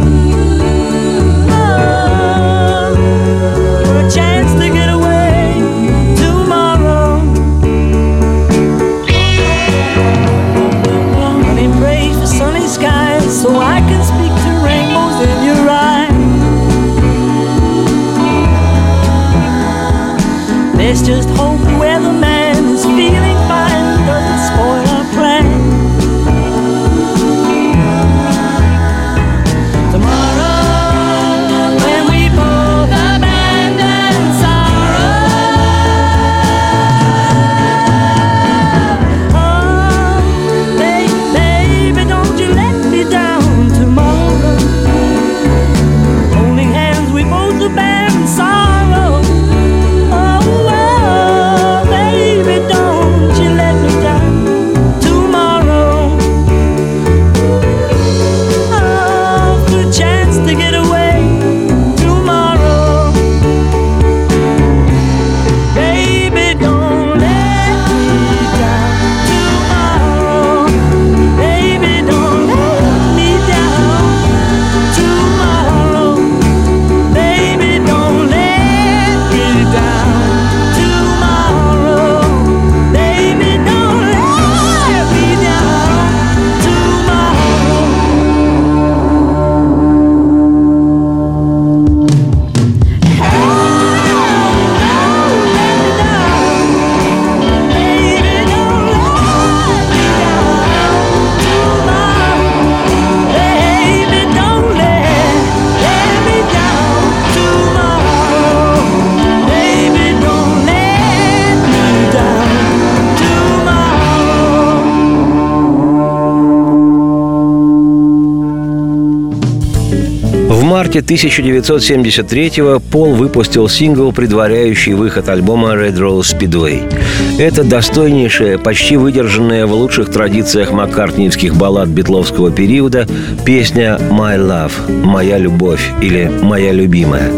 марте 120.91 121.15
1973-го 121.15 122.81
Пол 122.81 123.15
выпустил 123.15 123.69
сингл, 123.69 124.11
предваряющий 124.13 124.95
выход 124.95 125.29
альбома 125.29 125.75
Red 125.75 125.97
Rose 125.97 126.37
Speedway. 126.37 126.93
Это 127.39 127.63
достойнейшая, 127.63 128.59
почти 128.59 128.97
выдержанная 128.97 129.67
в 129.67 129.73
лучших 129.73 130.11
традициях 130.11 130.73
маккартниевских 130.73 131.55
баллад 131.55 131.89
битловского 131.89 132.51
периода 132.51 133.07
песня 133.45 133.99
«My 134.11 134.37
Love»– 134.37 134.73
«Моя 135.05 135.39
любовь» 135.39 135.93
или 136.03 136.29
«Моя 136.43 136.73
любимая». 136.73 137.31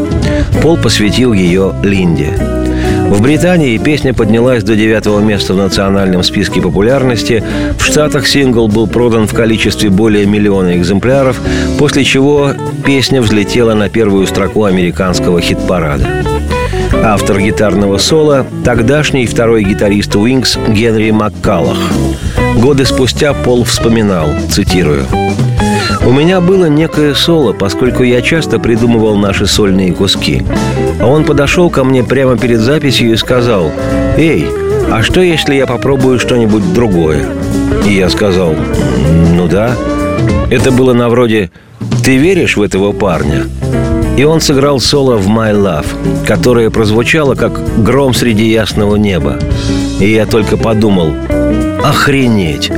Пол 0.62 0.78
посвятил 0.78 1.34
ее 1.34 1.74
Линде. 1.82 2.61
В 3.12 3.20
Британии 3.20 3.76
песня 3.76 4.14
поднялась 4.14 4.64
до 4.64 4.74
девятого 4.74 5.20
места 5.20 5.52
в 5.52 5.58
национальном 5.58 6.22
списке 6.22 6.62
популярности. 6.62 7.44
В 7.78 7.84
Штатах 7.84 8.26
сингл 8.26 8.68
был 8.68 8.86
продан 8.86 9.26
в 9.26 9.34
количестве 9.34 9.90
более 9.90 10.24
миллиона 10.24 10.78
экземпляров, 10.78 11.38
после 11.78 12.04
чего 12.04 12.52
песня 12.86 13.20
взлетела 13.20 13.74
на 13.74 13.90
первую 13.90 14.26
строку 14.26 14.64
американского 14.64 15.42
хит-парада. 15.42 16.24
Автор 17.04 17.38
гитарного 17.38 17.98
соло– 17.98 18.46
тогдашний 18.64 19.26
второй 19.26 19.62
гитарист 19.62 20.16
Уинкс 20.16 20.56
Генри 20.68 21.10
Маккаллах. 21.10 21.78
Годы 22.56 22.86
спустя 22.86 23.34
Пол 23.34 23.64
вспоминал, 23.64 24.30
цитирую, 24.48 25.04
у 26.04 26.10
меня 26.10 26.40
было 26.40 26.66
некое 26.66 27.14
соло, 27.14 27.52
поскольку 27.52 28.02
я 28.02 28.22
часто 28.22 28.58
придумывал 28.58 29.16
наши 29.16 29.46
сольные 29.46 29.92
куски. 29.92 30.42
А 31.00 31.06
он 31.06 31.24
подошел 31.24 31.70
ко 31.70 31.84
мне 31.84 32.02
прямо 32.02 32.36
перед 32.36 32.60
записью 32.60 33.12
и 33.12 33.16
сказал, 33.16 33.70
«Эй, 34.16 34.46
а 34.90 35.02
что, 35.02 35.20
если 35.20 35.54
я 35.54 35.66
попробую 35.66 36.18
что-нибудь 36.18 36.74
другое?» 36.74 37.24
И 37.86 37.94
я 37.94 38.08
сказал, 38.08 38.54
«Ну 39.34 39.46
да». 39.46 39.76
Это 40.50 40.72
было 40.72 40.92
на 40.92 41.08
вроде 41.08 41.50
«Ты 42.04 42.16
веришь 42.16 42.56
в 42.56 42.62
этого 42.62 42.92
парня?» 42.92 43.44
И 44.16 44.24
он 44.24 44.40
сыграл 44.40 44.80
соло 44.80 45.16
в 45.16 45.28
«My 45.28 45.52
Love», 45.54 46.26
которое 46.26 46.68
прозвучало 46.70 47.34
как 47.34 47.82
гром 47.82 48.12
среди 48.12 48.50
ясного 48.50 48.96
неба. 48.96 49.38
И 50.00 50.10
я 50.10 50.26
только 50.26 50.56
подумал, 50.56 51.12
охренеть! 51.84 52.70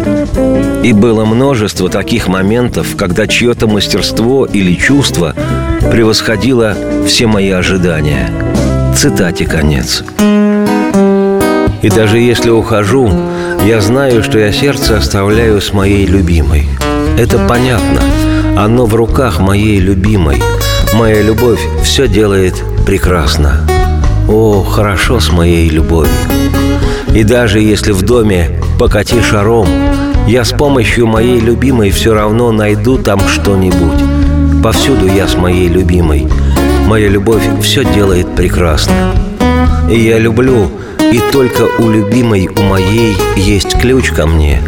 И 0.82 0.92
было 0.92 1.24
множество 1.24 1.88
таких 1.88 2.28
моментов, 2.28 2.96
когда 2.96 3.26
чье-то 3.26 3.66
мастерство 3.66 4.44
или 4.46 4.74
чувство 4.74 5.34
превосходило 5.90 6.76
все 7.06 7.26
мои 7.26 7.50
ожидания. 7.50 8.30
Цитате 8.96 9.46
конец. 9.46 10.04
И 11.82 11.90
даже 11.90 12.18
если 12.18 12.50
ухожу, 12.50 13.10
я 13.66 13.80
знаю, 13.80 14.22
что 14.22 14.38
я 14.38 14.52
сердце 14.52 14.96
оставляю 14.96 15.60
с 15.60 15.72
моей 15.72 16.06
любимой. 16.06 16.66
Это 17.18 17.38
понятно. 17.38 18.00
Оно 18.56 18.86
в 18.86 18.94
руках 18.94 19.40
моей 19.40 19.78
любимой. 19.80 20.42
Моя 20.94 21.22
любовь 21.22 21.60
все 21.82 22.08
делает 22.08 22.62
прекрасно. 22.86 23.66
О, 24.28 24.62
хорошо 24.62 25.20
с 25.20 25.30
моей 25.32 25.68
любовью. 25.68 26.12
И 27.14 27.22
даже 27.22 27.60
если 27.60 27.92
в 27.92 28.02
доме 28.02 28.50
покати 28.76 29.20
шаром, 29.22 29.68
я 30.26 30.44
с 30.44 30.50
помощью 30.50 31.06
моей 31.06 31.38
любимой 31.38 31.92
все 31.92 32.12
равно 32.12 32.50
найду 32.50 32.98
там 32.98 33.20
что-нибудь. 33.20 34.02
Повсюду 34.64 35.06
я 35.06 35.28
с 35.28 35.36
моей 35.36 35.68
любимой. 35.68 36.26
Моя 36.88 37.08
любовь 37.08 37.44
все 37.62 37.84
делает 37.84 38.34
прекрасно. 38.34 39.14
И 39.88 39.96
я 39.96 40.18
люблю, 40.18 40.68
и 40.98 41.20
только 41.30 41.68
у 41.78 41.88
любимой, 41.88 42.48
у 42.48 42.62
моей 42.62 43.16
есть 43.36 43.78
ключ 43.78 44.10
ко 44.10 44.26
мне. 44.26 44.60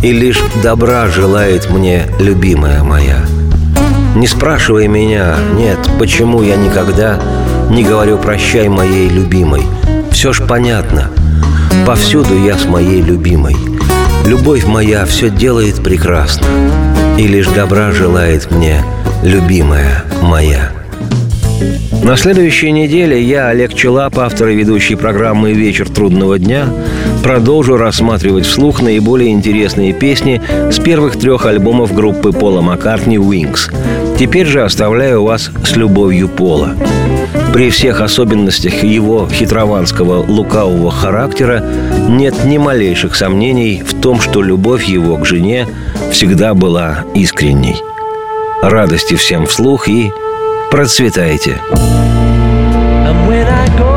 И 0.00 0.12
лишь 0.12 0.40
добра 0.62 1.08
желает 1.08 1.68
мне 1.68 2.04
любимая 2.20 2.84
моя. 2.84 3.24
Не 4.14 4.28
спрашивай 4.28 4.86
меня, 4.86 5.34
нет, 5.56 5.78
почему 5.98 6.42
я 6.42 6.54
никогда 6.54 7.18
не 7.70 7.82
говорю 7.82 8.18
«прощай 8.18 8.68
моей 8.68 9.08
любимой». 9.08 9.62
Все 10.12 10.32
ж 10.32 10.42
понятно. 10.46 11.10
Повсюду 11.86 12.34
я 12.44 12.56
с 12.56 12.66
моей 12.66 13.00
любимой. 13.00 13.56
Любовь 14.26 14.64
моя 14.64 15.04
все 15.06 15.30
делает 15.30 15.82
прекрасно. 15.82 16.46
И 17.16 17.26
лишь 17.26 17.48
добра 17.48 17.92
желает 17.92 18.50
мне 18.50 18.82
любимая 19.22 20.04
моя. 20.22 20.72
На 22.04 22.16
следующей 22.16 22.70
неделе 22.70 23.20
я, 23.20 23.48
Олег 23.48 23.74
Челап, 23.74 24.18
автор 24.18 24.48
и 24.48 24.54
ведущий 24.54 24.94
программы 24.94 25.52
«Вечер 25.52 25.88
трудного 25.88 26.38
дня», 26.38 26.68
продолжу 27.22 27.76
рассматривать 27.76 28.46
вслух 28.46 28.80
наиболее 28.80 29.32
интересные 29.32 29.92
песни 29.92 30.40
с 30.70 30.78
первых 30.78 31.18
трех 31.18 31.46
альбомов 31.46 31.92
группы 31.94 32.32
Пола 32.32 32.60
Маккартни 32.60 33.16
«Wings». 33.16 33.72
Теперь 34.18 34.46
же 34.46 34.64
оставляю 34.64 35.22
вас 35.22 35.50
с 35.64 35.76
любовью 35.76 36.28
Пола. 36.28 36.74
При 37.52 37.70
всех 37.70 38.00
особенностях 38.00 38.82
его 38.82 39.28
хитрованского 39.28 40.24
лукавого 40.26 40.90
характера 40.90 41.64
нет 42.08 42.44
ни 42.44 42.58
малейших 42.58 43.14
сомнений 43.14 43.80
в 43.86 44.00
том, 44.00 44.20
что 44.20 44.42
любовь 44.42 44.84
его 44.84 45.16
к 45.18 45.24
жене 45.24 45.68
всегда 46.10 46.54
была 46.54 47.04
искренней. 47.14 47.80
Радости 48.60 49.14
всем 49.14 49.46
вслух 49.46 49.88
и 49.88 50.12
процветайте! 50.72 51.60
And 53.06 53.28
when 53.28 53.46
I 53.46 53.68
go 53.78 53.87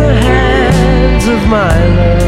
the 0.00 0.14
hands 0.14 1.26
of 1.28 1.40
my 1.48 1.86
love. 1.96 2.19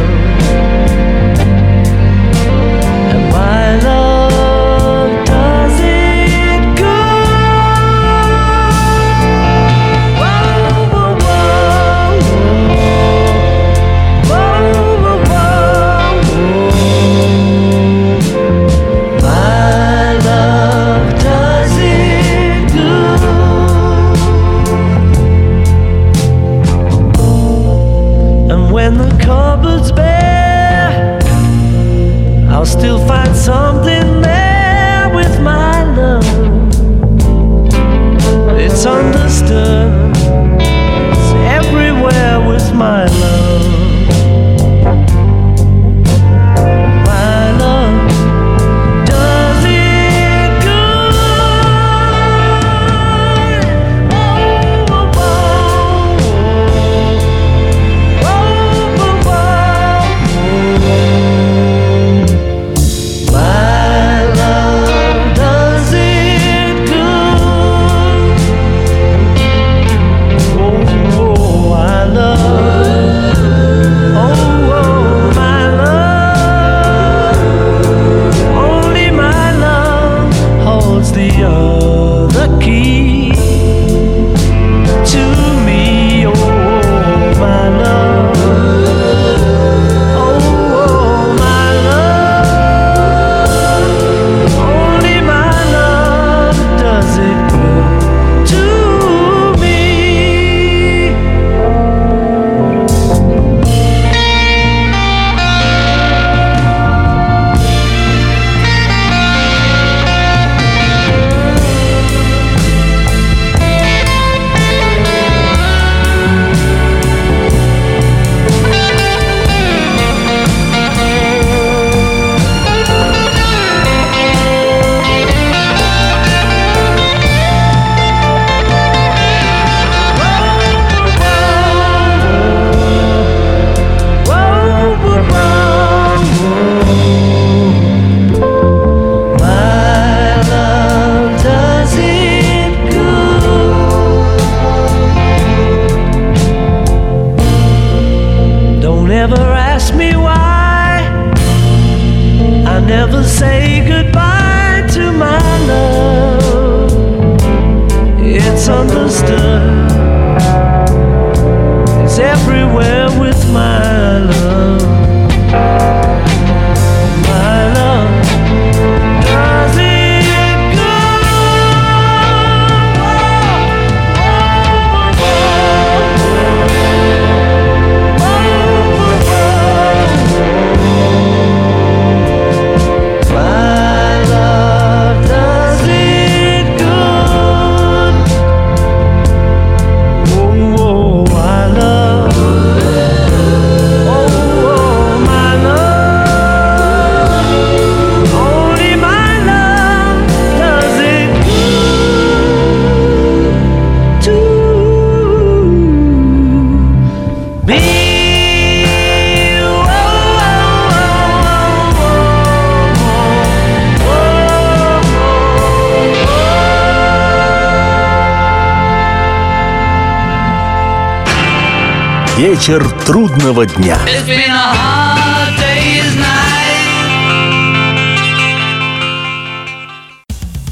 Вечер 222.43 222.85
трудного 223.07 223.67
дня. 223.67 223.97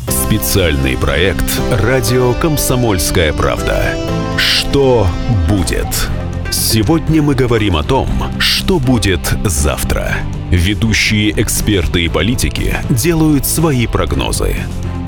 Специальный 0.08 0.96
проект 0.96 1.44
«Радио 1.70 2.34
Комсомольская 2.34 3.32
правда». 3.32 3.94
Что 4.36 5.06
будет? 5.48 5.86
Сегодня 6.50 7.22
мы 7.22 7.36
говорим 7.36 7.76
о 7.76 7.84
том, 7.84 8.08
что 8.40 8.80
будет 8.80 9.20
завтра. 9.44 10.16
Ведущие 10.50 11.30
эксперты 11.40 12.04
и 12.04 12.08
политики 12.08 12.74
делают 12.90 13.46
свои 13.46 13.86
прогнозы. 13.86 14.56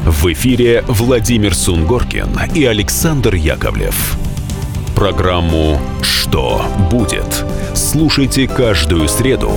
В 0.06 0.32
эфире 0.32 0.84
Владимир 0.86 1.56
Сунгоркин 1.56 2.52
и 2.54 2.64
Александр 2.64 3.34
Яковлев. 3.34 4.16
Программу 5.03 5.80
«Что 6.00 6.64
будет?» 6.88 7.44
слушайте 7.74 8.46
каждую 8.46 9.09
среду 9.09 9.50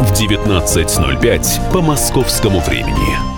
в 0.00 0.12
19.05 0.12 1.72
по 1.72 1.80
московскому 1.80 2.58
времени. 2.58 3.37